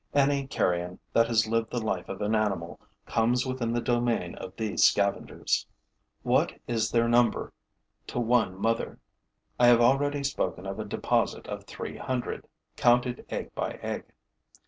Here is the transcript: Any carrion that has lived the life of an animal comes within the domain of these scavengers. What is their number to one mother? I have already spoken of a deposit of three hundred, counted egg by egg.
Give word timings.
Any 0.15 0.47
carrion 0.47 0.97
that 1.13 1.27
has 1.27 1.45
lived 1.45 1.69
the 1.69 1.79
life 1.79 2.09
of 2.09 2.23
an 2.23 2.33
animal 2.33 2.79
comes 3.05 3.45
within 3.45 3.71
the 3.71 3.79
domain 3.79 4.33
of 4.33 4.55
these 4.57 4.83
scavengers. 4.83 5.67
What 6.23 6.53
is 6.65 6.89
their 6.89 7.07
number 7.07 7.53
to 8.07 8.19
one 8.19 8.59
mother? 8.59 8.97
I 9.59 9.67
have 9.67 9.79
already 9.79 10.23
spoken 10.23 10.65
of 10.65 10.79
a 10.79 10.85
deposit 10.85 11.45
of 11.45 11.65
three 11.65 11.97
hundred, 11.97 12.47
counted 12.75 13.27
egg 13.29 13.53
by 13.53 13.73
egg. 13.83 14.05